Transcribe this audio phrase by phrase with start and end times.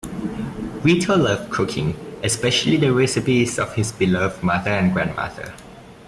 [0.83, 5.53] Vito loved cooking, especially the recipes of his beloved mother and grandmother.